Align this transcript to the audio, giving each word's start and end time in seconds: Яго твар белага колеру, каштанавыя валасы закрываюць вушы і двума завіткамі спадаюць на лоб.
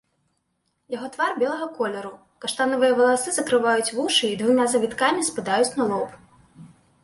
Яго 0.95 1.07
твар 1.15 1.31
белага 1.43 1.67
колеру, 1.75 2.11
каштанавыя 2.45 2.97
валасы 3.01 3.29
закрываюць 3.37 3.93
вушы 3.99 4.25
і 4.33 4.41
двума 4.43 4.65
завіткамі 4.75 5.21
спадаюць 5.33 5.73
на 5.81 5.93
лоб. 5.95 6.21